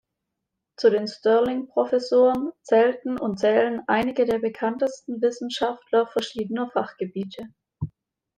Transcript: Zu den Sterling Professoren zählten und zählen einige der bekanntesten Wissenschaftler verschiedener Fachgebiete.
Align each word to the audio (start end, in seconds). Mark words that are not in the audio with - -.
Zu 0.77 0.89
den 0.89 1.07
Sterling 1.07 1.67
Professoren 1.67 2.51
zählten 2.63 3.19
und 3.19 3.37
zählen 3.37 3.83
einige 3.85 4.25
der 4.25 4.39
bekanntesten 4.39 5.21
Wissenschaftler 5.21 6.07
verschiedener 6.07 6.71
Fachgebiete. 6.71 7.43